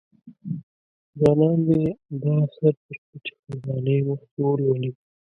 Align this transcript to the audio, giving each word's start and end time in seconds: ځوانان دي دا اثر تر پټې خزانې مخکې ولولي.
ځوانان 1.17 1.57
دي 1.67 1.81
دا 2.21 2.31
اثر 2.45 2.73
تر 2.85 2.97
پټې 3.07 3.33
خزانې 3.41 3.97
مخکې 4.07 4.39
ولولي. 4.45 4.91